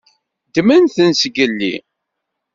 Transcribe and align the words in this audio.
Ddmen-ten 0.47 1.11
zgelli. 1.21 1.75